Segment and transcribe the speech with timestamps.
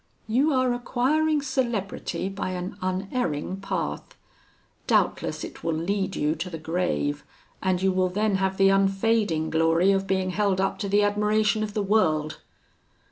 [0.27, 4.17] You are acquiring celebrity by an unerring path.
[4.87, 7.23] Doubtless it will lead you to the Greve,
[7.61, 11.61] and you will then have the unfading glory of being held up to the admiration
[11.61, 12.39] of the world.'